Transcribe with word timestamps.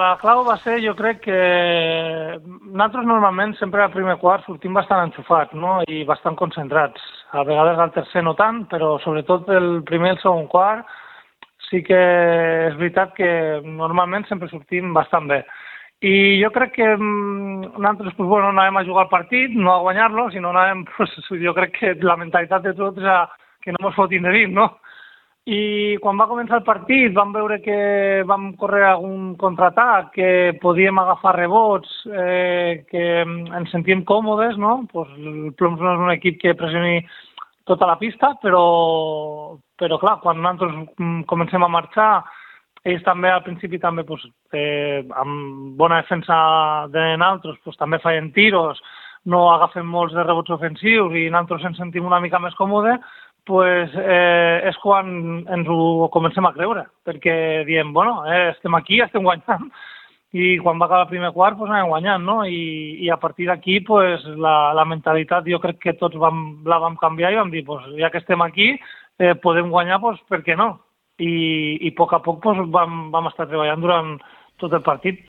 La 0.00 0.14
clau 0.16 0.38
va 0.46 0.54
ser, 0.62 0.78
jo 0.80 0.94
crec 0.96 1.18
que 1.26 1.38
nosaltres 2.40 3.04
normalment 3.04 3.50
sempre 3.58 3.82
al 3.84 3.90
primer 3.92 4.14
quart 4.22 4.46
sortim 4.46 4.72
bastant 4.72 5.02
enxufats 5.04 5.52
no? 5.52 5.82
i 5.84 5.98
bastant 6.08 6.38
concentrats. 6.40 7.02
A 7.36 7.42
vegades 7.44 7.76
al 7.76 7.92
tercer 7.92 8.22
no 8.24 8.32
tant, 8.38 8.62
però 8.70 8.94
sobretot 9.02 9.50
el 9.52 9.82
primer 9.84 10.14
i 10.14 10.14
el 10.14 10.22
segon 10.22 10.48
quart 10.54 10.88
sí 11.66 11.82
que 11.84 11.98
és 12.70 12.78
veritat 12.80 13.12
que 13.18 13.28
normalment 13.66 14.24
sempre 14.30 14.48
sortim 14.48 14.96
bastant 14.96 15.28
bé. 15.28 15.42
I 16.00 16.40
jo 16.40 16.48
crec 16.56 16.72
que 16.78 16.88
mm, 16.96 17.76
nosaltres 17.76 18.16
pues, 18.16 18.30
bueno, 18.32 18.48
anàvem 18.48 18.80
a 18.80 18.86
jugar 18.88 19.04
el 19.04 19.12
partit, 19.12 19.52
no 19.52 19.74
a 19.74 19.82
guanyar-lo, 19.84 20.30
sinó 20.32 20.54
anàvem, 20.56 20.86
pues, 20.96 21.12
jo 21.44 21.52
crec 21.60 21.76
que 21.76 21.94
la 22.00 22.16
mentalitat 22.16 22.64
de 22.64 22.72
tots 22.80 23.04
és 23.04 23.12
a, 23.12 23.26
que 23.60 23.76
no 23.76 23.90
ens 23.90 24.00
fotin 24.00 24.24
de 24.24 24.32
dins, 24.40 24.56
no? 24.56 24.70
I 25.42 25.98
quan 25.98 26.20
va 26.20 26.28
començar 26.30 26.60
el 26.60 26.66
partit 26.66 27.14
vam 27.16 27.32
veure 27.34 27.56
que 27.64 28.22
vam 28.30 28.52
córrer 28.54 28.84
algun 28.86 29.32
contraatac, 29.40 30.12
que 30.14 30.28
podíem 30.62 31.00
agafar 31.02 31.34
rebots, 31.34 31.90
eh, 32.06 32.84
que 32.86 33.02
ens 33.26 33.72
sentíem 33.74 34.04
còmodes, 34.06 34.54
no? 34.56 34.84
Pues 34.92 35.10
el 35.18 35.50
Ploms 35.58 35.80
no 35.82 35.94
és 35.96 36.04
un 36.04 36.12
equip 36.14 36.38
que 36.38 36.54
pressioni 36.54 37.00
tota 37.66 37.88
la 37.90 37.98
pista, 37.98 38.36
però, 38.42 39.58
però 39.78 39.98
clar, 39.98 40.20
quan 40.22 40.38
nosaltres 40.38 41.26
comencem 41.26 41.66
a 41.66 41.70
marxar, 41.74 42.22
ells 42.84 43.02
també 43.02 43.30
al 43.30 43.42
principi 43.42 43.80
també 43.82 44.04
pues, 44.06 44.22
eh, 44.54 45.02
amb 45.18 45.74
bona 45.78 46.02
defensa 46.02 46.86
de 46.94 47.16
nosaltres 47.16 47.58
pues, 47.64 47.76
també 47.82 47.98
feien 47.98 48.30
tiros, 48.30 48.78
no 49.26 49.48
agafen 49.52 49.86
molts 49.86 50.14
de 50.14 50.22
rebots 50.22 50.54
ofensius 50.54 51.14
i 51.18 51.28
nosaltres 51.30 51.66
ens 51.66 51.82
sentim 51.82 52.06
una 52.06 52.20
mica 52.22 52.38
més 52.42 52.54
còmodes, 52.58 53.02
pues, 53.46 53.90
eh, 53.94 54.41
és 54.72 54.78
quan 54.82 55.42
ens 55.52 55.68
ho 55.70 56.08
comencem 56.14 56.46
a 56.48 56.54
creure, 56.56 56.86
perquè 57.06 57.34
diem, 57.68 57.92
bueno, 57.94 58.22
eh, 58.26 58.48
estem 58.56 58.74
aquí, 58.78 59.00
estem 59.04 59.24
guanyant, 59.26 59.68
i 60.32 60.56
quan 60.64 60.78
va 60.80 60.86
acabar 60.88 61.04
el 61.04 61.10
primer 61.10 61.30
quart 61.34 61.58
pues, 61.58 61.70
anem 61.70 61.90
guanyant, 61.90 62.24
no? 62.24 62.38
I, 62.48 62.96
i 63.04 63.10
a 63.12 63.18
partir 63.20 63.50
d'aquí 63.50 63.80
pues, 63.84 64.24
la, 64.40 64.72
la 64.76 64.86
mentalitat 64.88 65.48
jo 65.48 65.60
crec 65.60 65.80
que 65.82 65.96
tots 66.00 66.16
vam, 66.20 66.62
la 66.68 66.80
vam 66.80 66.96
canviar 67.00 67.34
i 67.34 67.40
vam 67.40 67.52
dir, 67.52 67.66
pues, 67.68 67.84
ja 68.00 68.08
que 68.10 68.22
estem 68.22 68.40
aquí, 68.40 68.72
eh, 69.20 69.34
podem 69.42 69.68
guanyar, 69.70 70.00
pues, 70.00 70.22
per 70.32 70.40
què 70.46 70.56
no? 70.56 70.72
I, 71.20 71.32
i 71.84 71.92
a 71.92 71.96
poc 71.98 72.16
a 72.16 72.22
poc 72.24 72.40
pues, 72.44 72.62
vam, 72.72 73.10
vam 73.12 73.28
estar 73.28 73.46
treballant 73.50 73.84
durant 73.84 74.14
tot 74.62 74.72
el 74.72 74.82
partit. 74.86 75.20